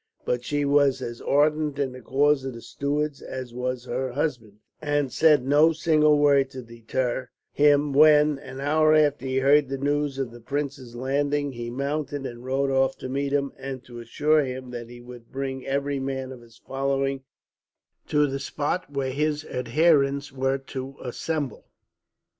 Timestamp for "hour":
8.59-8.95